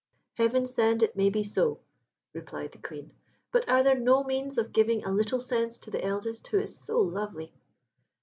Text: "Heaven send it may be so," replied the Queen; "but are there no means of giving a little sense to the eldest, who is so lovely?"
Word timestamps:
"Heaven 0.33 0.65
send 0.65 1.03
it 1.03 1.15
may 1.15 1.29
be 1.29 1.43
so," 1.43 1.79
replied 2.33 2.71
the 2.71 2.79
Queen; 2.79 3.13
"but 3.51 3.69
are 3.69 3.83
there 3.83 3.99
no 3.99 4.23
means 4.23 4.57
of 4.57 4.71
giving 4.73 5.03
a 5.03 5.11
little 5.11 5.39
sense 5.39 5.77
to 5.77 5.91
the 5.91 6.03
eldest, 6.03 6.47
who 6.47 6.57
is 6.57 6.75
so 6.75 6.99
lovely?" 6.99 7.53